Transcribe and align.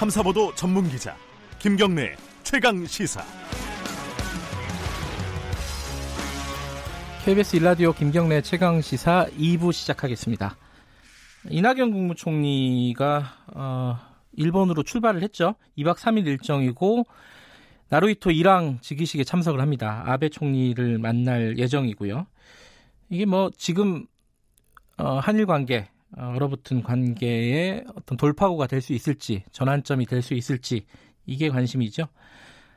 탐사보도 0.00 0.54
전문 0.54 0.88
기자 0.88 1.14
김경래 1.58 2.16
최강 2.42 2.86
시사. 2.86 3.22
KBS 7.22 7.56
일라디오 7.56 7.92
김경래 7.92 8.40
최강 8.40 8.80
시사 8.80 9.26
2부 9.38 9.74
시작하겠습니다. 9.74 10.56
이낙연 11.50 11.92
국무총리가 11.92 13.24
어, 13.54 13.98
일본으로 14.32 14.84
출발을 14.84 15.22
했죠. 15.22 15.56
2박 15.76 15.96
3일 15.98 16.26
일정이고 16.28 17.04
나루이토 17.90 18.30
일왕 18.30 18.78
즉위식에 18.80 19.24
참석을 19.24 19.60
합니다. 19.60 20.02
아베 20.06 20.30
총리를 20.30 20.96
만날 20.96 21.58
예정이고요. 21.58 22.26
이게 23.10 23.26
뭐 23.26 23.50
지금 23.54 24.06
어, 24.96 25.18
한일 25.18 25.44
관계 25.44 25.80
어, 25.80 25.99
얼어붙은 26.28 26.82
관계에 26.82 27.84
어떤 27.94 28.16
돌파구가 28.18 28.66
될 28.66 28.80
수 28.80 28.92
있을지 28.92 29.44
전환점이 29.52 30.06
될 30.06 30.22
수 30.22 30.34
있을지 30.34 30.84
이게 31.26 31.48
관심이죠. 31.48 32.04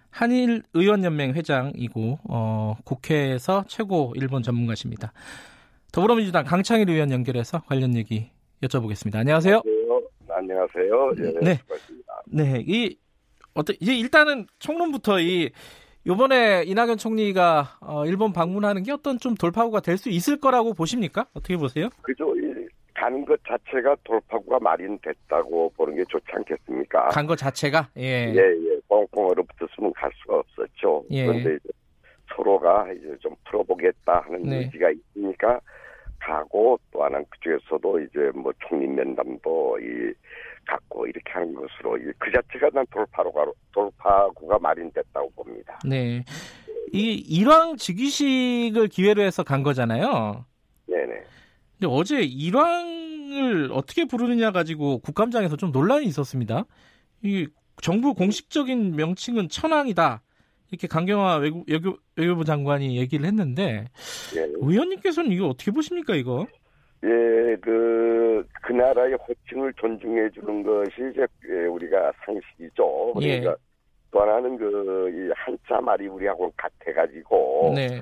한일 0.10 0.62
의원연맹 0.74 1.34
회장이고 1.34 2.20
어, 2.30 2.76
국회에서 2.84 3.66
최고 3.68 4.14
일본 4.16 4.44
전문가십니다. 4.44 5.12
더불어민주당 5.92 6.46
강창일 6.46 6.90
의원 6.90 7.12
연결해서 7.12 7.62
관련 7.68 7.96
얘기 7.96 8.30
여쭤보겠습니다. 8.62 9.16
안녕하세요. 9.16 9.62
안녕하세요. 10.30 11.12
예, 11.20 11.22
네. 11.42 11.56
수고하십니다. 11.56 12.22
네. 12.28 12.64
이 12.68 12.98
어때 13.54 13.74
이제 13.80 13.96
일단은 13.96 14.48
총론부터 14.60 15.20
이 15.20 15.52
요번에 16.06 16.64
이낙연 16.66 16.98
총리가 16.98 17.78
어, 17.82 18.06
일본 18.06 18.34
방문하는 18.34 18.84
게 18.84 18.92
어떤 18.92 19.20
좀 19.20 19.36
돌파구가 19.36 19.80
될 19.82 19.98
수 19.98 20.10
있을 20.10 20.40
거라고 20.40 20.74
보십니까? 20.74 21.28
어떻게 21.34 21.56
보세요? 21.58 21.90
그죠. 22.02 22.34
가는 22.94 23.26
것 23.26 23.40
자체가 23.48 23.96
돌파구가 24.04 24.60
마련됐다고 24.60 25.74
보는 25.76 25.96
게 25.96 26.04
좋지 26.10 26.26
않겠습니까? 26.32 27.10
간 27.10 27.26
것 27.28 27.36
자체가 27.38 27.90
예. 27.98 28.32
예, 28.34 28.38
예. 28.38 28.80
꽁꽁 28.88 29.28
얼어붙었으면 29.28 29.94
갈 29.94 30.12
수가 30.22 30.40
없었죠. 30.40 31.04
예. 31.12 31.26
그런데 31.26 31.56
이제 31.56 31.70
서로가 32.36 32.92
이제 32.94 33.16
좀 33.20 33.36
풀어보겠다 33.46 34.22
하는 34.26 34.44
네. 34.44 34.58
의지가 34.60 34.90
있으니까 34.92 35.60
가고 36.20 36.80
또 36.92 37.04
하나는 37.04 37.26
그쪽에서도 37.30 38.00
이제 38.02 38.32
뭐 38.36 38.54
총리 38.68 38.88
면담도 38.88 39.80
이 39.80 40.14
갖고 40.66 41.06
이렇게 41.08 41.32
하는 41.32 41.54
것으로 41.54 41.98
그 42.18 42.32
자체가 42.32 42.70
난 42.74 42.86
돌파로가 42.92 43.46
돌파구가 43.74 44.60
마련됐다고 44.60 45.32
봅니다. 45.32 45.80
네. 45.86 46.24
이 46.94 47.16
일왕 47.28 47.76
즉위식을 47.78 48.88
기회로 48.88 49.22
해서 49.24 49.44
간 49.44 49.64
거잖아요. 49.64 50.46
근데 51.84 51.94
어제 51.94 52.22
일왕을 52.22 53.72
어떻게 53.74 54.06
부르느냐 54.06 54.52
가지고 54.52 55.00
국감장에서 55.00 55.58
좀 55.58 55.74
논란이 55.74 56.06
있었습니다. 56.06 56.64
이 57.24 57.46
정부 57.82 58.14
공식적인 58.14 58.96
명칭은 58.96 59.50
천왕이다. 59.50 60.22
이렇게 60.72 60.88
강경화 60.88 61.38
외국, 61.38 61.66
외교, 61.70 61.98
외교 62.16 62.36
부 62.38 62.46
장관이 62.46 62.98
얘기를 62.98 63.26
했는데 63.26 63.86
예. 64.38 64.48
의원님께서는 64.62 65.32
이거 65.32 65.50
어떻게 65.50 65.72
보십니까 65.72 66.16
이거? 66.16 66.48
예, 67.04 67.58
그, 67.62 68.46
그 68.62 68.72
나라의 68.72 69.18
호칭을 69.28 69.74
존중해 69.74 70.30
주는 70.30 70.64
것이 70.64 70.94
이제 71.12 71.28
예, 71.50 71.66
우리가 71.66 72.14
상식이죠. 72.26 73.14
예. 73.22 73.42
그러니까 73.42 73.52
예. 73.52 73.56
또 74.10 74.22
하나는 74.22 74.58
그, 74.58 75.10
이 75.12 75.34
한자 75.36 75.82
말이 75.82 76.08
우리하고 76.08 76.54
같아가지고. 76.56 77.74
네. 77.76 78.00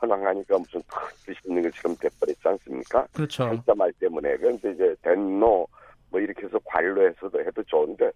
현황하니까 0.00 0.58
무슨 0.58 0.80
큰 0.88 1.08
뜻이 1.26 1.38
있는 1.46 1.62
것처럼 1.62 1.96
돼버렸지 1.96 2.40
않습니까? 2.44 3.06
그렇죠. 3.12 3.44
한자 3.44 3.74
말 3.74 3.92
때문에. 3.94 4.36
그런데 4.36 4.72
이제 4.72 4.94
덴노 5.02 5.66
뭐 6.10 6.20
이렇게 6.20 6.46
해서 6.46 6.58
관로해서도 6.64 7.40
해도 7.40 7.62
좋은데 7.64 8.10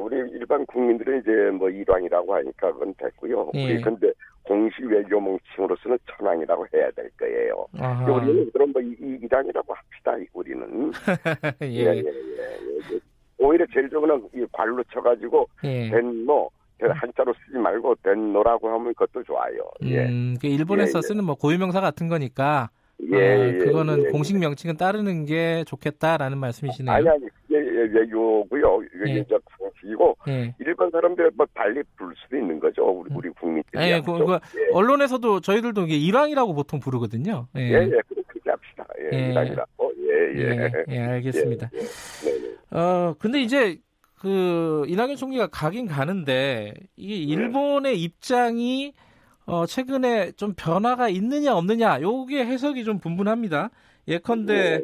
우리 0.00 0.16
일반 0.32 0.64
국민들은 0.66 1.20
이제 1.20 1.30
뭐 1.56 1.68
일왕이라고 1.68 2.34
하니까 2.34 2.72
그건 2.72 2.94
됐고요. 2.94 3.50
예. 3.54 3.64
우리 3.64 3.80
근데 3.80 4.12
공식 4.42 4.84
외교 4.84 5.20
몽칭으로서는 5.20 5.98
천왕이라고 6.10 6.66
해야 6.74 6.90
될 6.92 7.10
거예요. 7.18 7.66
아하. 7.78 8.12
우리는 8.12 8.50
그럼 8.52 8.72
뭐 8.72 8.80
이당이라고 8.82 9.74
합시다. 9.74 10.16
우리는 10.32 10.92
예. 11.62 11.66
예, 11.66 11.86
예, 11.86 11.96
예, 11.96 12.04
예. 12.92 13.00
오히려 13.38 13.66
제일 13.72 13.88
좋은 13.90 14.28
이 14.34 14.46
관로 14.52 14.82
쳐가지고 14.84 15.48
예. 15.64 15.90
덴노 15.90 16.50
한자로 16.80 17.34
쓰지 17.34 17.58
말고 17.58 17.96
덴노라고 18.02 18.68
하면 18.68 18.94
그것도 18.94 19.24
좋아요. 19.24 19.58
예. 19.84 20.06
음, 20.06 20.36
그 20.40 20.46
일본에서 20.46 20.98
예, 20.98 21.02
쓰는 21.02 21.24
뭐 21.24 21.34
고유명사 21.34 21.80
같은 21.80 22.08
거니까 22.08 22.70
예, 23.12 23.16
어, 23.16 23.64
그거는 23.64 24.04
예, 24.06 24.08
공식 24.10 24.38
명칭은 24.38 24.76
따르는 24.76 25.26
게 25.26 25.64
좋겠다라는 25.66 26.38
말씀이시네요. 26.38 26.94
아니 26.94 27.08
아니 27.08 27.28
그게 27.28 27.58
외교고요. 27.58 28.80
이게 29.04 29.18
예. 29.18 29.24
상식이고 29.58 30.16
예. 30.28 30.54
일반 30.60 30.90
사람들 30.90 31.30
뭐 31.34 31.46
달리 31.54 31.82
부를 31.96 32.14
수도 32.16 32.36
있는 32.36 32.58
거죠. 32.58 32.84
우리 32.84 33.14
우리 33.14 33.28
국민들이. 33.30 33.82
예, 33.82 34.00
그, 34.00 34.12
그, 34.24 34.38
언론에서도 34.72 35.40
저희들도 35.40 35.82
이게 35.82 35.96
일왕이라고 35.96 36.54
보통 36.54 36.80
부르거든요. 36.80 37.46
예, 37.56 37.60
예, 37.60 37.72
예 37.74 38.00
그렇게 38.08 38.50
합시다. 38.50 38.86
예, 39.00 39.16
예. 39.16 39.30
일왕이라고. 39.30 39.92
예, 39.98 40.40
예. 40.40 40.50
예, 40.50 40.84
예 40.88 41.00
알겠습니다. 41.00 41.70
예, 41.74 41.78
예. 41.78 41.82
네, 41.82 42.38
네. 42.40 42.78
어, 42.78 43.14
근데 43.18 43.40
이제 43.40 43.78
그 44.26 44.84
이낙연 44.88 45.14
총리가 45.14 45.46
가긴 45.46 45.86
가는데 45.86 46.74
이게 46.96 47.14
네. 47.14 47.20
일본의 47.20 48.02
입장이 48.02 48.92
어, 49.44 49.66
최근에 49.66 50.32
좀 50.32 50.52
변화가 50.56 51.08
있느냐 51.10 51.54
없느냐 51.54 52.00
요게 52.00 52.44
해석이 52.44 52.82
좀 52.82 52.98
분분합니다. 52.98 53.70
예컨대 54.08 54.82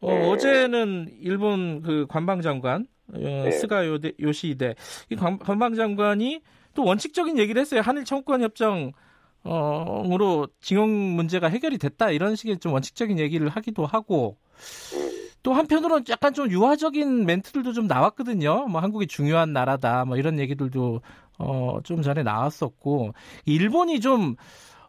어, 0.00 0.30
어제는 0.30 1.10
일본 1.20 1.82
그 1.82 2.06
관방장관 2.08 2.88
어, 3.14 3.50
스가 3.52 3.86
요데, 3.86 4.14
요시히데 4.18 4.74
이 5.10 5.14
관, 5.14 5.38
관방장관이 5.38 6.40
또 6.74 6.82
원칙적인 6.82 7.38
얘기를 7.38 7.60
했어요. 7.60 7.82
한일 7.82 8.04
청구권 8.04 8.42
협정 8.42 8.90
어으로 9.44 10.48
징용 10.60 10.90
문제가 10.90 11.46
해결이 11.46 11.78
됐다 11.78 12.10
이런 12.10 12.34
식의 12.34 12.58
좀 12.58 12.72
원칙적인 12.72 13.20
얘기를 13.20 13.48
하기도 13.48 13.86
하고 13.86 14.38
또 15.42 15.52
한편으로는 15.52 16.04
약간 16.08 16.32
좀 16.32 16.50
유화적인 16.50 17.26
멘트들도 17.26 17.72
좀 17.72 17.86
나왔거든요. 17.86 18.66
뭐 18.68 18.80
한국이 18.80 19.06
중요한 19.06 19.52
나라다 19.52 20.04
뭐 20.04 20.16
이런 20.16 20.38
얘기들도 20.38 21.00
어, 21.38 21.78
좀 21.82 22.02
전에 22.02 22.22
나왔었고 22.22 23.12
일본이 23.44 24.00
좀 24.00 24.36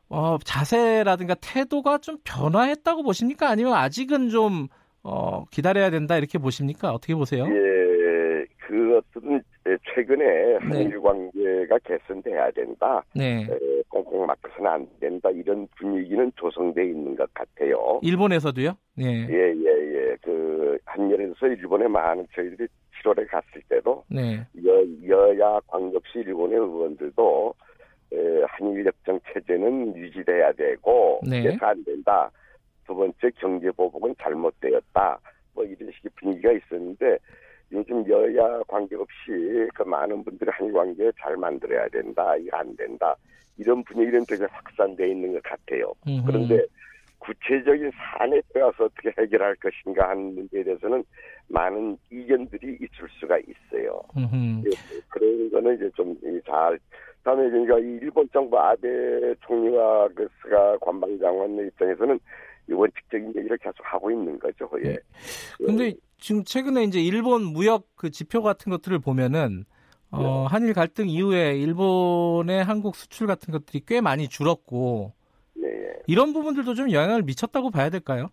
어, 0.10 0.38
자세라든가 0.44 1.36
태도가 1.36 1.98
좀 2.00 2.18
변화했다고 2.24 3.04
보십니까? 3.04 3.50
아니면 3.50 3.74
아직은 3.74 4.30
좀 4.30 4.68
어, 5.02 5.46
기다려야 5.50 5.90
된다 5.90 6.18
이렇게 6.18 6.38
보십니까? 6.38 6.94
어떻게 6.94 7.16
보세요? 7.16 7.46
예, 7.46 8.46
그것은 8.60 9.42
최근에 9.94 10.58
한일 10.58 11.02
관계가 11.02 11.80
개선돼야 11.80 12.52
된다. 12.52 13.04
네. 13.16 13.48
에, 13.50 13.82
꽁꽁 13.90 14.26
막혀서는 14.26 14.70
안 14.70 14.88
된다. 15.00 15.30
이런 15.32 15.68
분위기는 15.78 16.32
조성돼 16.36 16.84
있는 16.86 17.16
것 17.16 17.34
같아요. 17.34 18.00
일본에서도요? 18.02 18.76
네. 18.98 19.28
예, 19.30 19.54
예, 19.54 20.10
예. 20.12 20.16
그 20.22 20.78
한일에서 20.86 21.48
일본에 21.48 21.88
많은 21.88 22.28
저희들이 22.36 22.68
7월에 23.02 23.28
갔을 23.30 23.62
때도 23.70 24.04
네. 24.10 24.46
여, 24.66 24.84
여야 25.08 25.60
관계없이 25.68 26.20
일본의 26.20 26.58
의원들도 26.58 27.54
에, 28.14 28.18
한일 28.48 28.86
협정 28.86 29.20
체제는 29.34 29.96
유지돼야 29.96 30.52
되고 30.54 31.22
네. 31.28 31.42
그래서 31.42 31.66
안 31.66 31.84
된다. 31.84 32.30
두 32.86 32.94
번째 32.96 33.32
경제 33.38 33.72
보복은 33.72 34.16
잘못되었다. 34.22 35.20
뭐 35.54 35.64
이런 35.64 35.90
식의 35.92 36.12
분위기가 36.16 36.52
있었는데 36.52 37.18
요즘 37.74 38.08
여야 38.08 38.62
관계없이 38.68 39.68
그 39.74 39.84
많은 39.84 40.24
분들이 40.24 40.50
한일 40.52 40.74
관계 40.74 41.12
잘 41.20 41.36
만들어야 41.36 41.88
된다. 41.90 42.36
이거 42.38 42.58
안 42.58 42.76
된다. 42.76 43.16
이런 43.58 43.84
분위기는 43.84 44.24
되게 44.28 44.46
확산돼 44.46 45.10
있는 45.10 45.34
것 45.34 45.44
같아요. 45.44 45.94
음흠. 46.08 46.24
그런데 46.26 46.66
구체적인 47.20 47.92
사안에 47.92 48.42
들어가서 48.54 48.86
어떻게 48.86 49.14
해결할 49.18 49.56
것인가 49.56 50.10
하는 50.10 50.36
문제에 50.36 50.64
대해서는 50.64 51.04
많은 51.48 51.98
이견들이 52.12 52.74
있을 52.82 53.08
수가 53.20 53.38
있어요. 53.40 54.02
예, 54.66 54.70
그런 55.10 55.50
거는 55.52 55.76
이제 55.76 55.90
좀 55.96 56.16
잘, 56.46 56.78
다음에 57.24 57.50
그러니까 57.50 57.80
이 57.80 58.00
일본 58.02 58.28
정부 58.34 58.60
아베 58.60 59.34
총리와 59.46 60.10
그 60.16 60.28
스가 60.42 60.78
관방장관의 60.80 61.68
입장에서는 61.68 62.20
원칙적인 62.70 63.34
얘기를 63.38 63.58
계속 63.58 63.78
하고 63.82 64.12
있는 64.12 64.38
거죠. 64.40 64.70
예. 64.84 64.90
네. 64.90 64.98
근데 65.66 65.88
예. 65.88 65.96
지금 66.24 66.46
최근에 66.46 66.84
이제 66.84 67.02
일본 67.02 67.44
무역 67.44 67.86
그 67.98 68.10
지표 68.10 68.42
같은 68.42 68.70
것들을 68.70 68.98
보면은 69.00 69.66
어, 70.10 70.18
네. 70.22 70.46
한일 70.48 70.74
갈등 70.74 71.10
이후에 71.10 71.58
일본의 71.58 72.64
한국 72.64 72.96
수출 72.96 73.28
같은 73.28 73.52
것들이 73.52 73.84
꽤 73.86 74.00
많이 74.00 74.30
줄었고 74.30 75.12
이런 76.08 76.32
부분들도 76.32 76.76
좀 76.76 76.94
영향을 76.94 77.24
미쳤다고 77.24 77.72
봐야 77.72 77.90
될까요? 77.90 78.30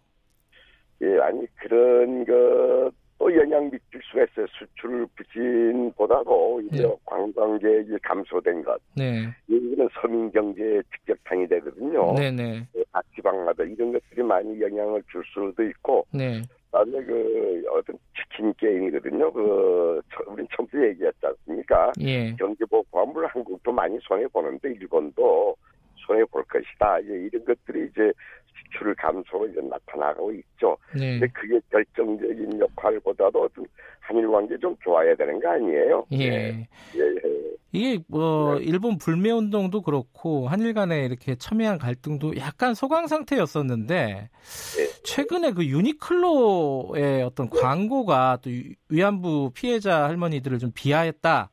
예, 1.02 1.18
아니 1.18 1.44
그런 1.56 2.24
것도 2.24 3.34
영향 3.34 3.64
미칠 3.64 4.00
수가 4.04 4.22
있어요. 4.22 4.46
수출 4.56 5.08
부진보다도 5.16 6.60
이제 6.70 6.84
네. 6.84 6.96
관광객이 7.04 7.98
감소된 8.04 8.62
것. 8.62 8.80
네. 8.94 9.34
이거는 9.48 9.88
서민 10.00 10.30
경제에 10.30 10.80
직접상이 10.94 11.48
되거든요. 11.48 12.14
네네. 12.14 12.68
네. 12.72 12.84
지방마다 13.16 13.64
이런 13.64 13.92
것들이 13.92 14.22
많이 14.22 14.60
영향을 14.60 15.02
줄 15.10 15.24
수도 15.34 15.64
있고. 15.64 16.06
네. 16.12 16.42
아, 16.80 16.84
그다음에 16.84 17.04
그 17.04 17.62
어떤 17.70 17.98
치킨 18.16 18.52
게임이거든요. 18.54 19.32
그 19.32 20.00
우리 20.26 20.46
처음에 20.56 20.88
얘기했지 20.88 21.26
않습니까? 21.26 21.92
예. 22.00 22.34
경제보복함을 22.36 23.26
한국도 23.26 23.72
많이 23.72 23.98
손해 24.02 24.26
보는데 24.28 24.72
일본도 24.72 25.56
손해 25.96 26.24
볼 26.24 26.42
것이다. 26.44 27.00
이제 27.00 27.12
이런 27.12 27.44
것들이 27.44 27.88
이제 27.90 28.12
지출 28.62 28.94
감소로 28.94 29.48
이제 29.48 29.60
나타나고 29.60 30.32
있죠. 30.32 30.76
네. 30.94 31.18
근데 31.18 31.26
그게 31.32 31.60
결정적인 31.70 32.60
역할보다도 32.60 33.42
어떤 33.42 33.64
한일 34.00 34.28
관계 34.28 34.58
좀 34.58 34.76
좋아야 34.82 35.14
되는 35.14 35.40
거 35.40 35.50
아니에요? 35.50 36.06
예. 36.12 36.18
예. 36.18 36.68
예, 36.96 37.00
예. 37.00 37.50
이게 37.72 38.02
뭐 38.08 38.58
네. 38.58 38.64
일본 38.64 38.98
불매 38.98 39.30
운동도 39.30 39.82
그렇고 39.82 40.48
한일 40.48 40.74
간에 40.74 41.04
이렇게 41.04 41.36
첨예한 41.36 41.78
갈등도 41.78 42.36
약간 42.36 42.74
소강 42.74 43.06
상태였었는데 43.06 44.30
네. 44.76 44.86
최근에 45.04 45.52
그 45.52 45.64
유니클로의 45.64 47.22
어떤 47.22 47.48
광고가 47.48 48.38
또 48.42 48.50
위안부 48.88 49.52
피해자 49.54 50.04
할머니들을 50.08 50.58
좀 50.58 50.72
비하했다. 50.74 51.50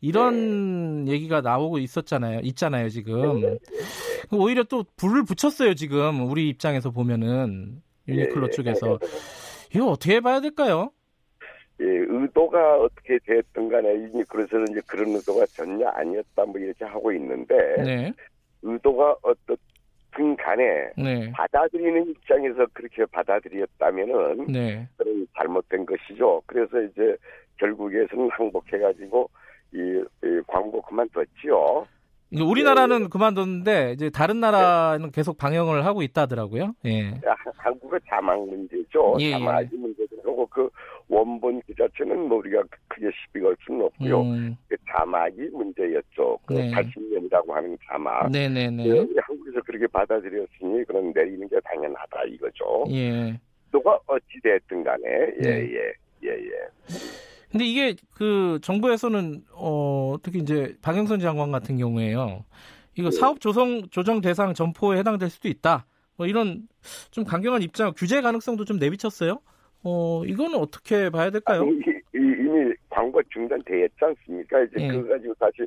이런 0.00 1.04
네. 1.04 1.12
얘기가 1.12 1.40
나오고 1.40 1.78
있었잖아요. 1.78 2.40
있잖아요, 2.44 2.88
지금. 2.88 3.40
네. 3.40 3.58
오히려 4.32 4.62
또 4.64 4.84
불을 4.96 5.24
붙였어요, 5.24 5.74
지금. 5.74 6.28
우리 6.28 6.48
입장에서 6.48 6.90
보면은 6.90 7.82
유니클로 8.06 8.46
네. 8.46 8.50
쪽에서. 8.50 8.98
이거 9.74 9.86
어떻게 9.86 10.20
봐야 10.20 10.40
될까요? 10.40 10.92
예, 11.80 11.84
의도가 11.84 12.80
어떻게 12.80 13.18
됐든 13.24 13.68
간에 13.68 13.88
그래서 14.28 14.60
이제 14.70 14.80
그런 14.86 15.08
의도가 15.10 15.46
전혀 15.46 15.86
아니었다 15.88 16.44
뭐 16.44 16.58
이렇게 16.58 16.84
하고 16.84 17.12
있는데 17.12 17.54
네. 17.84 18.12
의도가 18.62 19.16
어떻든 19.22 20.36
간에 20.36 20.90
네. 20.96 21.30
받아들이는 21.30 22.10
입장에서 22.10 22.66
그렇게 22.72 23.04
받아들였다면은 23.06 24.46
네. 24.48 24.88
그런 24.96 25.26
잘못된 25.36 25.86
것이죠. 25.86 26.42
그래서 26.46 26.82
이제 26.82 27.16
결국에서는 27.58 28.28
항복해가지고 28.32 29.30
이, 29.72 30.04
이 30.24 30.40
광고 30.46 30.82
그만뒀지요. 30.82 31.86
우리나라는 32.32 33.04
네. 33.04 33.08
그만뒀는데 33.08 33.92
이제 33.92 34.10
다른 34.10 34.40
나라는 34.40 35.06
네. 35.06 35.12
계속 35.14 35.38
방영을 35.38 35.86
하고 35.86 36.02
있다더라고요. 36.02 36.74
예. 36.84 37.14
한국의 37.56 38.00
자막 38.06 38.46
문제죠. 38.46 39.16
예, 39.20 39.26
예. 39.26 39.30
자막이 39.32 39.68
예. 39.72 39.76
문제고 39.76 40.46
그 40.46 40.68
원본 41.08 41.62
그 41.66 41.74
자체는 41.74 42.28
뭐 42.28 42.38
우리가 42.38 42.62
크게 42.88 43.08
시비 43.24 43.40
걸 43.40 43.56
수는 43.64 43.86
없고요. 43.86 44.20
음. 44.22 44.56
그 44.68 44.76
자막이 44.90 45.48
문제였죠. 45.52 46.38
그 46.44 46.52
네. 46.52 46.70
80년이라고 46.70 47.50
하는 47.50 47.78
자막. 47.86 48.30
네네네. 48.30 48.84
네, 48.84 48.92
네. 48.92 49.14
한국에서 49.22 49.62
그렇게 49.64 49.86
받아들였으니 49.86 50.84
그런 50.84 51.12
내리는 51.14 51.48
게 51.48 51.58
당연하다 51.60 52.24
이거죠. 52.24 52.84
예. 52.90 53.40
누가 53.72 53.98
어찌 54.06 54.40
됐든 54.42 54.84
간에 54.84 55.04
예예 55.42 55.50
예 55.50 55.76
예. 55.76 55.92
예, 56.24 56.28
예, 56.28 56.30
예. 56.30 57.27
근데 57.50 57.64
이게 57.64 57.96
그 58.14 58.58
정부에서는 58.62 59.42
어 59.52 60.16
특히 60.22 60.38
이제 60.40 60.76
박영선 60.82 61.20
장관 61.20 61.50
같은 61.50 61.76
경우에요. 61.78 62.44
이거 62.94 63.10
네. 63.10 63.16
사업 63.16 63.40
조성 63.40 63.88
조정 63.90 64.20
대상 64.20 64.54
점포에 64.54 64.98
해당될 64.98 65.30
수도 65.30 65.48
있다. 65.48 65.86
뭐 66.16 66.26
이런 66.26 66.68
좀 67.10 67.24
강경한 67.24 67.62
입장, 67.62 67.92
규제 67.96 68.20
가능성도 68.20 68.64
좀 68.64 68.78
내비쳤어요. 68.78 69.40
어 69.84 70.24
이거는 70.26 70.58
어떻게 70.58 71.08
봐야 71.08 71.30
될까요? 71.30 71.62
아니, 71.62 71.80
이미 72.14 72.74
광고 72.90 73.22
중단되었지 73.32 73.94
않습니까? 74.00 74.62
이제 74.64 74.74
예. 74.78 74.88
그거 74.88 75.08
가지고 75.08 75.34
다시 75.34 75.58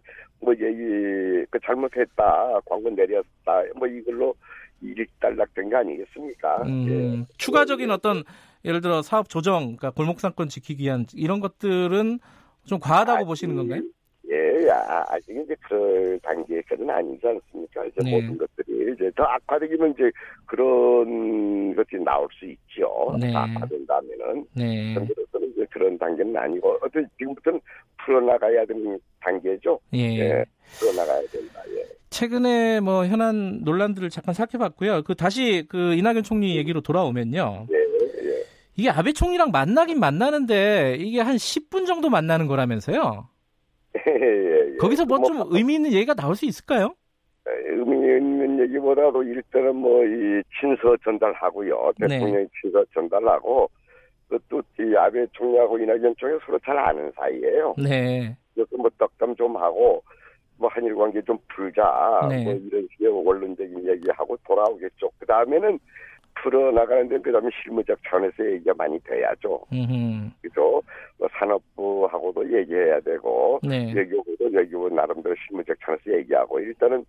뭐 0.42 0.54
얘기 0.54 1.46
그 1.50 1.60
잘못했다, 1.64 2.60
광고 2.66 2.90
내렸다, 2.90 3.64
뭐 3.78 3.88
이걸로 3.88 4.36
일단락된 4.82 5.70
거 5.70 5.78
아니겠습니까? 5.78 6.64
음, 6.64 6.88
예. 6.90 7.34
추가적인 7.38 7.90
어떤 7.92 8.24
예를 8.66 8.82
들어 8.82 9.02
사업 9.02 9.30
조정, 9.30 9.76
그러니까 9.76 9.92
골목상권 9.92 10.50
지키기 10.50 10.84
위한 10.84 11.06
이런 11.16 11.40
것들은 11.40 12.20
좀 12.66 12.80
과하다고 12.80 13.20
아직, 13.20 13.26
보시는 13.26 13.56
건가요? 13.56 13.82
예, 14.30 14.70
아, 14.70 15.04
아직 15.10 15.32
이제 15.32 15.56
그 15.68 16.18
단계까지는 16.24 16.90
아니지 16.90 17.28
않습니까? 17.28 17.86
이제 17.86 17.96
네. 18.04 18.12
모든 18.12 18.38
것들이 18.38 18.94
이제 18.94 19.12
더 19.16 19.24
악화되기면 19.24 19.92
이제 19.92 20.12
그런 20.46 21.76
것들이 21.76 22.04
나올 22.04 22.28
수 22.40 22.46
있죠. 22.46 23.18
네. 23.20 23.36
악화된다면은. 23.36 24.46
네. 24.56 24.94
현재로서는 24.94 25.52
이제 25.54 25.66
그런 25.72 25.98
단계는 25.98 26.38
아니고, 26.38 26.78
어떤 26.82 27.08
지금부터는 27.18 27.60
풀어나가야 28.06 28.66
되는 28.66 29.00
단계죠. 29.20 29.80
예. 29.96 30.00
예. 30.00 30.46
풀어나가야 30.80 31.22
된다. 31.28 31.60
예. 31.76 31.84
최근에 32.10 32.80
뭐 32.82 33.06
현안 33.06 33.62
논란들을 33.64 34.10
잠깐 34.10 34.34
살펴봤고요. 34.34 35.04
그 35.04 35.16
다시 35.16 35.66
그 35.68 35.94
이낙연 35.96 36.24
총리 36.24 36.58
얘기로 36.58 36.82
돌아오면요. 36.82 37.68
예. 37.72 37.91
이게 38.82 38.90
아베 38.90 39.14
총리랑 39.14 39.52
만나긴 39.52 40.00
만나는데 40.00 40.96
이게 41.00 41.22
한 41.22 41.36
10분 41.36 41.86
정도 41.86 42.10
만나는 42.10 42.48
거라면서요? 42.48 43.28
예, 44.08 44.12
예, 44.12 44.74
예. 44.74 44.78
거기서 44.78 45.06
뭐좀 45.06 45.38
뭐, 45.38 45.48
의미 45.52 45.76
있는 45.76 45.94
얘기가 45.94 46.16
나올 46.16 46.36
수 46.36 46.48
있을까요? 46.48 46.96
의미 47.46 47.98
있는 47.98 48.60
얘기보다도 48.60 49.22
일단은 49.22 49.76
뭐 49.76 50.04
이 50.04 50.42
친서 50.60 50.98
전달하고요. 51.04 51.94
네. 52.00 52.08
대통령이 52.08 52.44
네. 52.44 52.50
친서 52.60 52.84
전달하고 52.92 53.70
또이 54.50 54.98
아베 54.98 55.28
총리하고 55.34 55.78
이낙연 55.78 56.16
총리 56.18 56.40
서로 56.44 56.58
잘 56.66 56.76
아는 56.76 57.12
사이예요. 57.16 57.76
네. 57.78 58.36
그래서 58.56 58.78
뭐 58.78 58.90
떡담 58.98 59.36
좀 59.36 59.56
하고 59.58 60.02
뭐 60.58 60.68
한일 60.70 60.96
관계 60.96 61.22
좀 61.22 61.38
풀자 61.50 62.28
네. 62.30 62.46
뭐 62.46 62.54
이런 62.54 62.88
식의 62.94 63.10
원론적인 63.10 63.88
얘기하고 63.88 64.36
돌아오겠죠. 64.48 65.12
그 65.20 65.26
다음에는 65.28 65.78
풀어나가는 66.42 67.08
데 67.08 67.18
그다음에 67.20 67.50
실무적 67.62 68.00
차원에서 68.08 68.46
얘기가 68.54 68.74
많이 68.78 69.00
돼야죠. 69.04 69.64
그죠? 70.42 70.82
뭐 71.18 71.28
산업부하고도 71.38 72.58
얘기해야 72.60 73.00
되고 73.02 73.60
네. 73.64 73.94
외교부도 73.94 74.46
외교부 74.52 74.90
나름대로 74.90 75.36
실무적 75.48 75.78
차원에서 75.82 76.18
얘기하고 76.20 76.60
일단은 76.60 77.06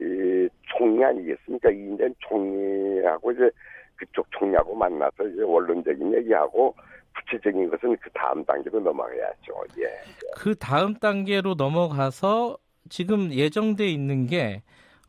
이 0.00 0.48
총리 0.76 1.04
아니겠습니까? 1.04 1.70
이인된 1.70 2.14
총리하고 2.18 3.32
이제 3.32 3.50
그쪽 3.96 4.26
총리하고 4.32 4.74
만나서 4.74 5.28
이제 5.28 5.42
원론적인 5.42 6.14
얘기하고 6.14 6.74
구체적인 7.14 7.70
것은 7.70 7.96
그 8.00 8.10
다음 8.10 8.44
단계로 8.44 8.80
넘어가야죠. 8.80 9.52
예. 9.78 9.88
그 10.36 10.54
다음 10.56 10.94
단계로 10.94 11.54
넘어가서 11.54 12.58
지금 12.88 13.30
예정돼 13.32 13.86
있는 13.86 14.26
게 14.26 14.62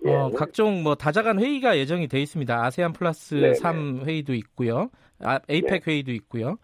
어, 0.06 0.30
예. 0.32 0.36
각종 0.38 0.84
뭐 0.84 0.96
다자간 0.96 1.40
회의가 1.40 1.78
예정이 1.78 2.08
돼 2.08 2.20
있습니다. 2.22 2.66
아세안 2.66 2.94
플러스 2.94 3.36
네, 3.36 3.54
3 3.54 4.02
회의도 4.06 4.34
있고요. 4.36 4.90
아, 5.22 5.40
에이펙 5.48 5.84
네. 5.86 5.92
회의도 5.92 6.12
있고요. 6.14 6.58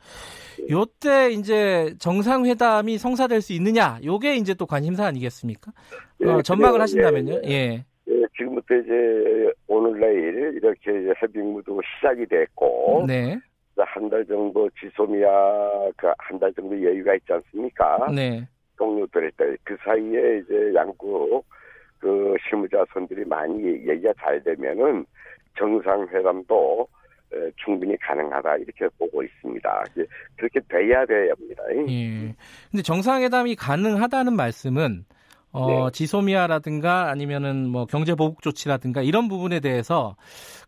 요때 0.69 1.31
이제 1.31 1.94
정상회담이 1.99 2.97
성사될 2.97 3.42
수 3.42 3.54
있느냐, 3.54 3.99
요게 4.04 4.35
이제 4.35 4.54
또 4.54 4.66
관심사 4.66 5.06
아니겠습니까? 5.06 5.71
어, 6.25 6.37
예, 6.37 6.42
전망을 6.42 6.81
하신다면요. 6.81 7.42
예. 7.45 7.85
예. 8.09 8.25
지금부터 8.37 8.75
이제 8.75 9.54
오늘 9.68 9.99
내일 9.99 10.54
이렇게 10.57 10.92
이제 11.02 11.14
해빙무도 11.21 11.80
시작이 11.97 12.25
됐고, 12.25 13.06
네. 13.07 13.37
한달 13.78 14.25
정도 14.25 14.69
지소미아 14.80 15.30
그 15.95 16.07
한 16.18 16.37
달 16.40 16.54
정도 16.54 16.75
여유가 16.83 17.16
있지 17.16 17.31
않습니까? 17.31 18.11
네. 18.14 18.45
동료들일 18.78 19.31
때그 19.37 19.78
사이에 19.85 20.40
이제 20.40 20.71
양국 20.75 21.45
그 21.99 22.35
실무자선들이 22.47 23.25
많이 23.25 23.63
얘기가 23.87 24.13
잘 24.19 24.41
되면은 24.44 25.06
정상회담도 25.57 26.87
충분히 27.63 27.95
가능하다 27.97 28.57
이렇게 28.57 28.87
보고 28.97 29.21
있습니다. 29.21 29.83
그렇게 30.37 30.59
돼야 30.68 31.06
돼야합니다. 31.06 31.63
예. 31.87 32.35
근데 32.71 32.81
정상회담이 32.83 33.56
가능하다는 33.56 34.35
말씀은 34.35 35.06
어, 35.51 35.85
네. 35.85 35.91
지소미아라든가 35.94 37.09
아니면은 37.09 37.68
뭐 37.68 37.85
경제 37.85 38.13
보복 38.13 38.41
조치라든가 38.41 39.01
이런 39.01 39.27
부분에 39.27 39.59
대해서 39.59 40.15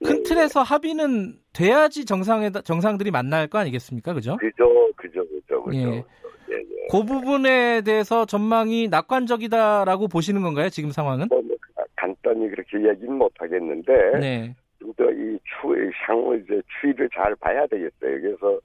큰 0.03 0.23
네. 0.23 0.23
틀에서 0.23 0.63
합의는 0.63 1.35
돼야지 1.53 2.05
정상회 2.05 2.49
정상들이 2.63 3.11
만날 3.11 3.47
거 3.47 3.59
아니겠습니까? 3.59 4.13
그죠? 4.13 4.37
그죠, 4.37 4.91
그죠, 4.95 5.21
그죠, 5.27 5.63
그죠. 5.63 5.77
예. 5.77 6.03
그 6.91 7.03
부분에 7.03 7.81
대해서 7.81 8.25
전망이 8.25 8.87
낙관적이다라고 8.89 10.07
보시는 10.07 10.41
건가요? 10.41 10.69
지금 10.69 10.91
상황은? 10.91 11.27
뭐, 11.29 11.41
뭐 11.41 11.57
간단히 11.95 12.49
그렇게 12.49 12.77
얘기는 12.77 13.13
못 13.13 13.31
하겠는데 13.37 14.19
네. 14.19 14.55
좀더이 14.79 15.39
추, 15.43 15.91
향후 16.05 16.35
이제 16.37 16.61
추이를 16.79 17.09
잘 17.13 17.35
봐야 17.35 17.65
되겠어요. 17.67 17.91
그래서 18.01 18.59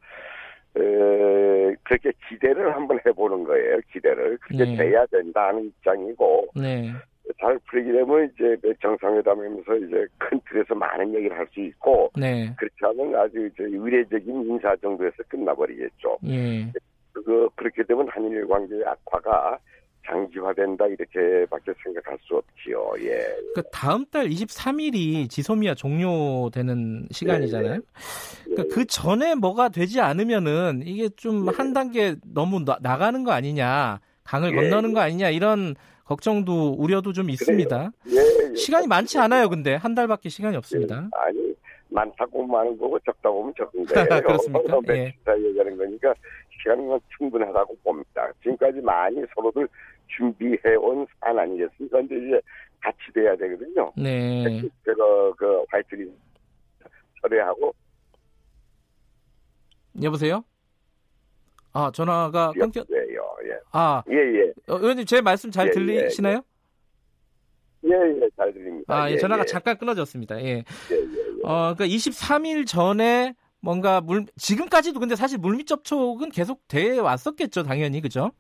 에, 0.76 1.74
그렇게 1.84 2.12
기대를 2.28 2.74
한번 2.74 2.98
해보는 3.06 3.44
거예요. 3.44 3.78
기대를 3.92 4.38
그렇게 4.38 4.64
네. 4.64 4.76
돼야 4.76 5.06
된다는 5.06 5.66
입장이고 5.66 6.48
네. 6.56 6.92
잘 7.40 7.58
풀리게 7.70 7.92
되면 7.92 8.30
이제 8.34 8.56
정상회담하면서 8.80 9.76
이제 9.76 10.06
큰 10.18 10.40
틀에서 10.48 10.74
많은 10.74 11.14
얘기를 11.14 11.36
할 11.36 11.46
수 11.52 11.60
있고 11.60 12.10
네. 12.16 12.52
그렇지 12.56 12.76
않으면 12.82 13.20
아주 13.20 13.46
이제 13.46 13.64
의례적인 13.64 14.46
인사 14.46 14.74
정도에서 14.76 15.16
끝나버리겠죠. 15.28 16.18
예. 16.26 16.66
그 17.24 17.48
그렇게 17.54 17.82
되면 17.84 18.08
한일 18.08 18.46
관계의 18.46 18.84
악화가 18.84 19.58
장기화된다 20.06 20.86
이렇게밖에 20.86 21.72
생각할 21.82 22.18
수 22.22 22.36
없지요. 22.36 22.92
예. 23.00 23.26
그 23.54 23.62
다음 23.72 24.06
달 24.06 24.28
23일이 24.28 25.28
지소미아 25.28 25.74
종료되는 25.74 27.08
시간이잖아요. 27.10 27.74
네, 27.74 27.78
네. 27.78 28.44
그러니까 28.44 28.74
그 28.74 28.86
전에 28.86 29.34
뭐가 29.34 29.68
되지 29.68 30.00
않으면은 30.00 30.82
이게 30.84 31.08
좀한 31.08 31.68
네. 31.68 31.72
단계 31.72 32.16
너무 32.24 32.64
나, 32.64 32.98
가는 32.98 33.24
거 33.24 33.32
아니냐, 33.32 34.00
강을 34.24 34.52
예, 34.52 34.54
건너는 34.54 34.92
거 34.92 35.00
아니냐 35.00 35.30
이런 35.30 35.74
걱정도 36.04 36.74
우려도 36.78 37.12
좀 37.12 37.30
있습니다. 37.30 37.90
예, 38.08 38.50
예. 38.50 38.54
시간이 38.54 38.86
많지 38.86 39.18
않아요, 39.18 39.48
근데 39.48 39.74
한 39.74 39.94
달밖에 39.94 40.28
시간이 40.28 40.56
없습니다. 40.56 41.08
아니 41.12 41.56
많다고 41.88 42.46
많은 42.46 42.78
거고 42.78 42.98
적다 43.00 43.30
보면 43.30 43.54
적은데 43.56 44.20
그렇습니까? 44.20 44.78
예. 44.90 45.14
얘기하는 45.38 45.76
거니까 45.76 46.14
시간은 46.62 46.98
충분하다고 47.16 47.76
봅니다. 47.82 48.30
지금까지 48.42 48.80
많이 48.80 49.22
서로들 49.34 49.68
준비해온 50.16 51.06
사안 51.20 51.38
아니겠습니까? 51.38 51.98
근데 51.98 52.16
이제 52.16 52.40
같이 52.80 52.98
돼야 53.14 53.36
되거든요. 53.36 53.92
네. 53.96 54.60
제가 54.84 55.32
그 55.36 55.64
화이트리 55.70 56.10
철회하고 57.20 57.74
여보세요? 60.02 60.44
아 61.72 61.90
전화가 61.92 62.52
끊겼. 62.52 62.86
네요. 62.88 63.36
예. 63.44 63.58
아 63.72 64.02
예예. 64.08 64.38
예. 64.46 64.72
어, 64.72 64.76
의원님 64.78 65.04
제 65.04 65.20
말씀 65.20 65.50
잘 65.50 65.68
예, 65.68 65.70
들리시나요? 65.70 66.42
예예 67.84 68.20
예, 68.22 68.28
잘 68.36 68.52
들립니다. 68.52 68.94
아 68.94 69.10
예, 69.10 69.16
전화가 69.16 69.44
잠깐 69.44 69.76
끊어졌습니다. 69.76 70.40
예. 70.42 70.46
예 70.46 70.94
예. 70.94 71.40
어 71.42 71.74
그러니까 71.74 71.86
23일 71.86 72.66
전에 72.66 73.34
뭔가 73.66 74.00
물 74.00 74.26
지금까지도 74.36 75.00
근데 75.00 75.16
사실 75.16 75.38
물밑 75.38 75.66
접촉은 75.66 76.30
계속 76.30 76.68
돼 76.68 77.00
왔었겠죠 77.00 77.64
당연히 77.64 78.00
그죠? 78.00 78.30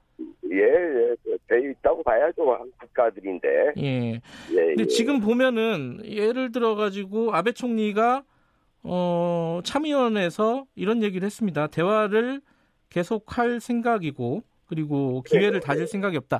예, 0.52 0.62
예, 0.62 1.36
돼 1.48 1.70
있다고 1.70 2.04
봐야죠 2.04 2.52
한 2.52 2.70
국가들인데. 2.80 3.48
예. 3.78 4.12
예 4.12 4.20
근데 4.50 4.82
예. 4.82 4.86
지금 4.86 5.18
보면은 5.18 5.98
예를 6.04 6.52
들어 6.52 6.76
가지고 6.76 7.34
아베 7.34 7.50
총리가 7.50 8.22
어 8.84 9.60
참의원에서 9.64 10.64
이런 10.76 11.02
얘기를 11.02 11.26
했습니다. 11.26 11.66
대화를 11.66 12.40
계속할 12.90 13.58
생각이고 13.58 14.44
그리고 14.66 15.22
기회를 15.22 15.58
네. 15.58 15.60
다질 15.60 15.88
생각이 15.88 16.16
없다. 16.16 16.38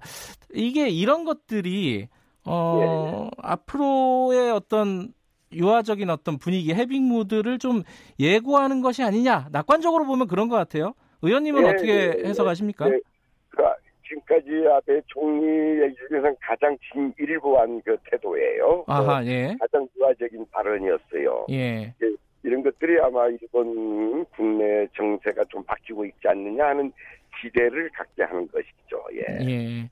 이게 0.55 0.89
이런 0.91 1.25
것들이 1.25 2.07
어 2.45 2.79
네. 2.81 3.31
앞으로의 3.39 4.53
어떤 4.53 5.13
유화적인 5.53 6.11
어떤 6.11 6.39
분위기, 6.39 6.75
해빙 6.75 7.05
무드를 7.05 7.59
좀 7.59 7.83
예고하는 8.19 8.83
것이 8.83 9.03
아니냐. 9.03 9.49
낙관적으로 9.53 10.07
보면 10.07 10.27
그런 10.27 10.49
것 10.49 10.57
같아요. 10.57 10.95
의원님은 11.23 11.63
네, 11.63 11.69
어떻게 11.69 11.95
네, 11.95 12.23
네. 12.23 12.29
해석하십니까? 12.29 12.89
네. 12.89 13.01
그러니까 13.49 13.77
지금까지 14.07 14.51
아베 14.73 15.01
총리 15.07 15.83
얘기 15.83 15.95
중에서는 16.09 16.37
가장 16.41 16.77
진일보한 16.93 17.81
그 17.85 17.97
태도예요. 18.11 18.85
아하, 18.87 19.25
예. 19.27 19.57
가장 19.59 19.89
유화적인 19.97 20.47
발언이었어요. 20.51 21.47
예. 21.51 21.95
이런 22.43 22.63
것들이 22.63 23.01
아마 23.01 23.27
일본 23.27 24.25
국내 24.27 24.87
정세가 24.95 25.45
좀 25.49 25.65
바뀌고 25.65 26.05
있지 26.05 26.29
않느냐 26.29 26.67
하는 26.67 26.93
기대를 27.41 27.91
갖게 27.91 28.23
하는 28.23 28.47
것이죠. 28.49 29.05
예. 29.15 29.45
예. 29.45 29.81
예. 29.81 29.91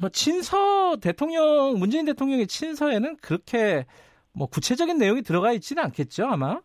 뭐 0.00 0.10
친서 0.10 0.96
대통령 0.96 1.78
문재인 1.78 2.04
대통령의 2.04 2.46
친서에는 2.46 3.16
그렇게 3.22 3.86
뭐 4.34 4.48
구체적인 4.48 4.98
내용이 4.98 5.22
들어가 5.22 5.52
있지는 5.52 5.84
않겠죠, 5.84 6.26
아마? 6.26 6.60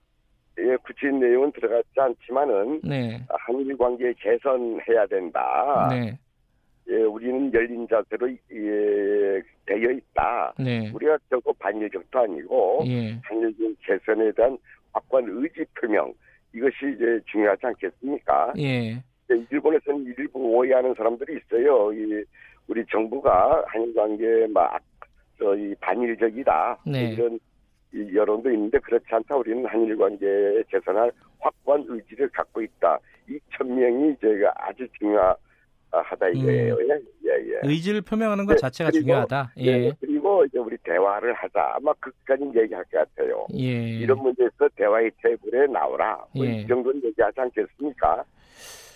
예, 0.57 0.75
구체적인 0.77 1.19
내용은 1.19 1.51
들어가지 1.51 1.87
않지만은 1.95 2.81
네. 2.83 3.23
한일 3.29 3.77
관계 3.77 4.11
개선해야 4.13 5.05
된다. 5.07 5.87
네. 5.91 6.19
예, 6.89 7.03
우리는 7.03 7.53
열린 7.53 7.87
자세로 7.87 8.29
예, 8.29 9.41
되어 9.65 9.91
있다. 9.91 10.53
네. 10.59 10.91
우리가 10.93 11.17
저거 11.29 11.53
반일적도 11.53 12.19
아니고 12.19 12.83
예. 12.87 13.19
한일관 13.23 13.75
개선에 13.85 14.31
대한 14.31 14.57
확고한 14.91 15.25
의지 15.29 15.63
표명 15.79 16.11
이것이 16.53 16.95
이제 16.95 17.19
중요하지 17.31 17.67
않겠습니까? 17.67 18.53
예. 18.57 19.03
일본에서는 19.51 20.15
일부 20.17 20.39
오해하는 20.39 20.95
사람들이 20.95 21.37
있어요. 21.37 21.93
이 21.93 22.23
우리 22.67 22.83
정부가 22.91 23.63
한일 23.67 23.93
관계 23.93 24.47
막 24.47 24.81
저희 25.37 25.75
반일적이다 25.75 26.79
네. 26.87 27.11
이런 27.11 27.39
여론도 27.93 28.51
있는데 28.51 28.77
그렇지 28.79 29.05
않다. 29.09 29.35
우리는 29.35 29.65
한일 29.65 29.97
관계에 29.97 30.63
개선할 30.69 31.11
확고한 31.39 31.85
의지를 31.87 32.29
갖고 32.29 32.61
있다. 32.61 32.99
이 33.29 33.39
천명이 33.55 34.15
저희가 34.21 34.53
아주 34.55 34.87
중요하다 34.99 36.29
이거예요. 36.35 36.75
음. 36.75 36.89
예, 36.89 37.31
예, 37.31 37.53
예. 37.53 37.59
의지를 37.63 38.01
표명하는 38.01 38.45
것 38.45 38.53
네, 38.53 38.59
자체가 38.59 38.91
그리고, 38.91 39.03
중요하다. 39.05 39.53
예. 39.57 39.77
네, 39.77 39.91
그리고 39.99 40.45
이제 40.45 40.57
우리 40.59 40.77
대화를 40.83 41.33
하자. 41.33 41.73
아마 41.75 41.93
그까지 41.99 42.43
얘기할 42.55 42.83
것 42.85 42.91
같아요. 42.91 43.45
예. 43.55 43.99
이런 43.99 44.19
문제에서 44.19 44.67
대화의 44.75 45.11
테이블에 45.21 45.67
나오라. 45.67 46.23
뭐이 46.35 46.47
예. 46.47 46.67
정도는 46.67 47.03
얘기하지 47.03 47.39
않겠습니까? 47.41 48.23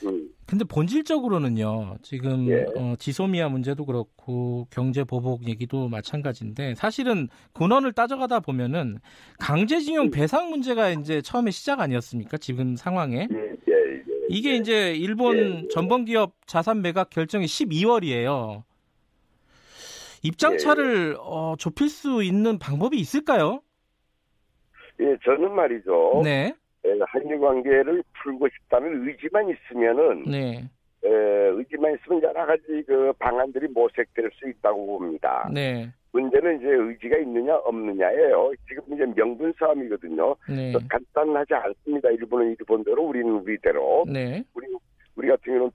음. 0.06 0.30
근데 0.46 0.66
본질적으로는요. 0.66 1.98
지금 2.02 2.48
예. 2.50 2.66
어, 2.76 2.96
지소미아 3.00 3.50
문제도 3.50 3.86
그렇고 3.86 4.68
경제 4.70 5.04
보복 5.04 5.48
얘기도 5.48 5.88
마찬가지인데 5.88 6.76
사실은 6.76 7.28
근원을 7.54 7.94
따져가다 7.94 8.40
보면은 8.42 9.00
강제징용 9.40 10.08
음. 10.08 10.12
배상 10.12 10.50
문제가 10.50 10.90
이제 10.90 11.22
처음에 11.22 11.52
시작 11.52 11.80
아니었습니까? 11.80 12.38
지금 12.38 12.76
상황에 12.76 13.28
예, 13.32 13.38
예, 13.38 13.74
예. 13.74 14.04
이게 14.30 14.56
이제 14.56 14.94
일본 14.94 15.38
예, 15.38 15.68
전범 15.70 16.06
기업 16.06 16.36
자산 16.46 16.82
매각 16.82 17.10
결정이 17.10 17.46
12월이에요. 17.46 18.64
입장 20.24 20.58
차를 20.58 21.18
어, 21.20 21.56
좁힐 21.58 21.90
수 21.90 22.24
있는 22.24 22.58
방법이 22.58 22.98
있을까요? 22.98 23.62
예, 25.00 25.18
저는 25.26 25.54
말이죠. 25.54 26.22
네. 26.24 26.56
한일 27.08 27.40
관계를 27.40 28.04
풀고 28.22 28.48
싶다는 28.50 29.08
의지만 29.08 29.50
있으면은 29.50 30.24
네. 30.24 30.64
에, 31.06 31.10
의지만 31.10 31.96
있으면 31.96 32.22
여러 32.24 32.46
가지 32.46 32.84
그 32.86 33.14
방안들이 33.20 33.68
모색될 33.70 34.30
수 34.34 34.50
있다고 34.50 34.86
봅니다. 34.86 35.50
네. 35.54 35.90
문제는 36.12 36.60
이제 36.60 36.68
의지가 36.68 37.18
있느냐 37.20 37.56
없느냐예요. 37.56 38.52
지금 38.68 38.84
이제 38.94 39.06
명분 39.16 39.54
싸움이거든요. 39.58 40.36
네. 40.48 40.74
간단하지 40.90 41.54
않습니다. 41.56 42.10
일본은 42.12 42.56
일본대로 42.60 43.04
우리는 43.04 43.32
우리대로. 43.32 44.06
네. 44.08 44.44
우리 44.54 44.68
우리 45.16 45.28
같은 45.28 45.54
경우는 45.54 45.72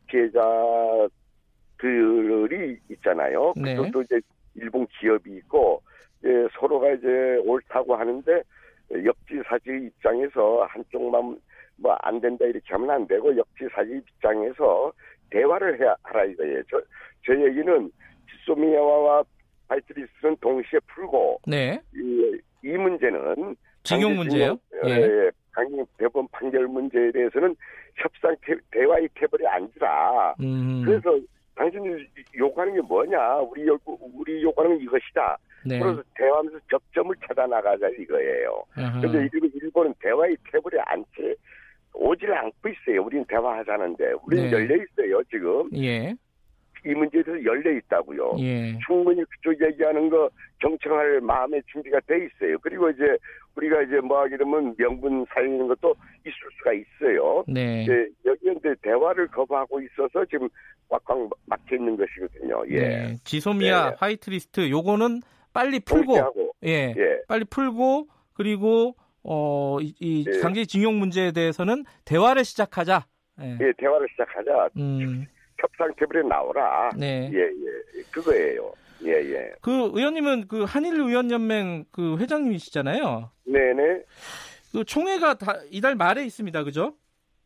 피해자들이 1.78 2.78
있잖아요. 2.90 3.52
네. 3.56 3.74
그것도 3.76 4.02
이제 4.02 4.20
일본 4.54 4.86
기업이 5.00 5.30
있고 5.38 5.82
예, 6.24 6.48
서로가 6.58 6.90
이제 6.92 7.40
옳다고 7.44 7.94
하는데 7.94 8.42
역지사지 8.92 9.70
입장에서 9.86 10.64
한쪽만 10.68 11.38
뭐 11.76 11.96
안 12.02 12.20
된다 12.20 12.44
이렇게 12.44 12.66
하면 12.70 12.90
안 12.90 13.06
되고 13.06 13.36
역지사지 13.36 13.96
입장에서 13.96 14.92
대화를 15.30 15.80
해야 15.80 15.94
하라 16.02 16.24
이거예요. 16.24 16.62
저, 16.70 16.80
저 17.24 17.32
얘기는 17.34 17.90
지소미아와 18.30 19.22
파이트리스는 19.68 20.36
동시에 20.40 20.80
풀고 20.86 21.40
네. 21.46 21.80
이, 21.94 22.40
이 22.64 22.68
문제는 22.76 23.54
징용 23.84 24.16
문제요? 24.16 24.58
예. 24.86 24.90
예. 24.90 25.30
강경 25.52 25.84
대법원 25.98 26.28
판결 26.32 26.66
문제에 26.68 27.10
대해서는 27.12 27.54
협상 27.96 28.34
테, 28.42 28.54
대화의 28.70 29.08
테이블에 29.14 29.46
앉으라. 29.46 30.34
음. 30.40 30.82
그래서 30.84 31.18
당신이 31.56 32.06
요구하는 32.36 32.74
게 32.74 32.80
뭐냐? 32.80 33.38
우리 33.38 33.66
요구, 33.66 33.98
우리 34.14 34.42
요구하는 34.42 34.76
건 34.76 34.84
이것이다. 34.84 35.36
네. 35.64 35.78
그래서 35.78 36.02
대화하면서 36.14 36.58
접점을 36.70 37.14
찾아 37.26 37.46
나가자 37.46 37.88
이거예요. 37.88 38.64
그런데 38.74 39.28
일본은 39.54 39.94
대화의 40.00 40.36
테이블에 40.50 40.80
앉지 40.86 41.36
오질 41.94 42.32
않고 42.32 42.68
있어요. 42.68 43.02
우리는 43.02 43.24
대화하자는데 43.28 44.12
우리는 44.24 44.44
네. 44.44 44.52
열려 44.52 44.76
있어요 44.76 45.22
지금. 45.30 45.68
예. 45.74 46.14
이 46.86 46.94
문제에 46.94 47.22
대해서 47.24 47.44
열려 47.44 47.72
있다고요. 47.72 48.36
예. 48.38 48.78
충분히 48.86 49.24
그쪽 49.24 49.60
얘기하는 49.60 50.08
거 50.08 50.30
경청할 50.60 51.20
마음의 51.20 51.62
준비가 51.66 51.98
돼 52.06 52.16
있어요. 52.24 52.56
그리고 52.60 52.88
이제 52.90 53.16
우리가 53.56 53.82
이제 53.82 53.98
뭐 54.00 54.20
하게 54.20 54.36
되면 54.36 54.74
명분 54.78 55.26
살리는 55.34 55.66
것도 55.66 55.94
있을 56.20 56.32
수가 56.58 56.72
있어요. 56.72 57.44
네. 57.48 57.82
이제 57.82 58.08
여기 58.24 58.52
이제 58.56 58.74
대화를 58.82 59.26
거부하고 59.28 59.80
있어서 59.80 60.24
지금 60.26 60.48
꽉꽉 60.88 61.28
막혀 61.46 61.74
있는 61.76 61.96
것이거든요. 61.96 62.62
예. 62.68 62.78
네. 62.78 63.16
지소미아 63.24 63.90
네. 63.90 63.96
화이트리스트 63.98 64.70
요거는 64.70 65.22
빨리 65.58 65.80
풀고 65.80 66.52
예, 66.66 66.94
예. 66.96 67.22
빨리 67.26 67.44
풀고 67.44 68.06
그리고 68.32 68.94
어, 69.24 69.78
이, 69.80 69.92
이 69.98 70.24
예. 70.24 70.38
강제징용 70.38 71.00
문제에 71.00 71.32
대해서는 71.32 71.84
대화를 72.04 72.44
시작하자. 72.44 73.04
예, 73.40 73.58
예 73.60 73.72
대화를 73.76 74.06
시작하자. 74.12 74.68
음. 74.76 75.26
협상 75.60 75.92
테이블에 75.98 76.22
나오라. 76.28 76.90
네. 76.96 77.28
예, 77.34 77.40
예. 77.40 78.02
그거예요. 78.12 78.72
예, 79.04 79.10
예. 79.10 79.52
그 79.60 79.90
의원님은 79.94 80.46
그 80.46 80.62
한일 80.62 80.94
의원연맹 80.94 81.86
그 81.90 82.16
회장님이시잖아요. 82.18 83.32
네, 83.46 83.72
네. 83.72 84.04
그 84.70 84.84
총회가 84.84 85.34
다 85.34 85.58
이달 85.70 85.96
말에 85.96 86.24
있습니다. 86.24 86.62
그죠? 86.62 86.94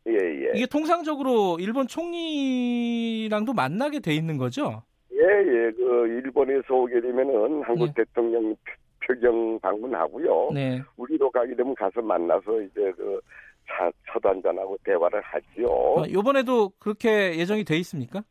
예, 0.07 0.13
예. 0.13 0.51
이게 0.53 0.67
통상적으로 0.67 1.57
일본 1.59 1.87
총리랑도 1.87 3.53
만나게 3.53 4.01
돼 4.01 4.13
있는 4.13 4.37
거죠? 4.37 4.83
예, 5.23 5.27
예. 5.27 5.71
그 5.71 6.07
일본에서 6.07 6.73
오게 6.73 6.99
되면은 6.99 7.63
한국 7.63 7.87
네. 7.87 7.93
대통령 7.95 8.55
표경 8.99 9.59
방문하고요. 9.59 10.51
네. 10.53 10.81
우리도 10.97 11.29
가게 11.31 11.55
되면 11.55 11.73
가서 11.75 12.01
만나서 12.01 12.61
이제 12.61 12.91
그 12.97 13.19
차, 13.67 13.89
차도 14.07 14.29
한잔하고 14.29 14.77
대화를 14.83 15.21
하지요. 15.21 15.67
어, 15.67 16.05
이번에도 16.05 16.71
그렇게 16.79 17.37
예정이 17.37 17.63
돼 17.63 17.77
있습니까? 17.77 18.23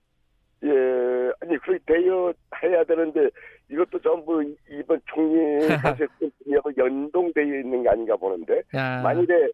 예, 0.65 0.69
아니, 1.41 1.59
그렇게 1.59 1.79
되어 1.87 2.33
해야 2.63 2.85
되는데 2.85 3.29
이것도 3.71 3.99
전부 4.01 4.43
이번 4.71 5.01
총리 5.07 5.67
가세하고 5.83 6.73
연동되어 6.77 7.45
있는 7.45 7.83
게 7.83 7.89
아닌가 7.89 8.17
보는데 8.17 8.63
야. 8.75 9.01
만일에 9.03 9.49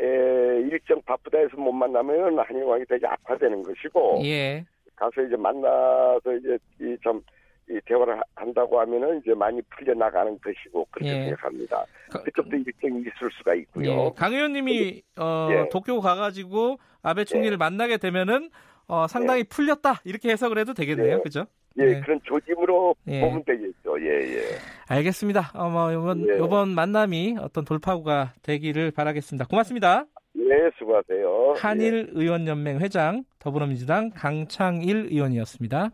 에, 0.00 0.60
일정 0.70 1.00
바쁘다 1.02 1.38
해서 1.38 1.56
못 1.56 1.72
만나면 1.72 2.38
한일관이 2.38 2.84
되게 2.88 3.06
악화되는 3.06 3.62
것이고 3.62 4.20
예. 4.24 4.64
가서 4.96 5.22
이제 5.22 5.36
만나서 5.36 6.34
이제 6.38 6.58
이참 6.80 7.20
이 7.68 7.80
대화를 7.86 8.20
한다고 8.34 8.78
하면은 8.80 9.20
이제 9.20 9.32
많이 9.34 9.62
풀려 9.62 9.94
나가는 9.94 10.38
것이고 10.40 10.86
그렇게 10.90 11.10
예. 11.10 11.24
생각합니다. 11.24 11.84
그쪽도 12.24 12.56
일정이 12.56 13.00
있을 13.00 13.30
수가 13.38 13.54
있고요. 13.54 13.90
예. 13.90 14.10
강 14.14 14.34
의원님이 14.34 15.02
어, 15.18 15.48
예. 15.50 15.68
도쿄 15.70 16.00
가가지고 16.00 16.78
아베 17.02 17.24
총리를 17.24 17.52
예. 17.52 17.56
만나게 17.56 17.96
되면은 17.96 18.50
어, 18.86 19.06
상당히 19.06 19.40
예. 19.40 19.44
풀렸다 19.44 20.02
이렇게 20.04 20.30
해석을 20.30 20.58
해도 20.58 20.74
되겠네요, 20.74 21.22
그죠? 21.22 21.46
예, 21.78 21.86
네. 21.86 22.00
그런 22.02 22.20
조짐으로 22.22 22.94
보면 23.04 23.44
되겠죠. 23.44 24.00
예, 24.00 24.36
예. 24.36 24.40
알겠습니다. 24.88 25.50
어, 25.54 25.70
뭐 25.70 25.90
이번 25.90 26.20
이번 26.20 26.68
만남이 26.68 27.36
어떤 27.40 27.64
돌파구가 27.64 28.34
되기를 28.42 28.90
바라겠습니다. 28.92 29.46
고맙습니다. 29.46 30.04
네, 30.34 30.70
수고하세요. 30.78 31.54
한일 31.56 32.10
의원연맹 32.12 32.80
회장 32.80 33.24
더불어민주당 33.38 34.10
강창일 34.10 35.08
의원이었습니다. 35.10 35.90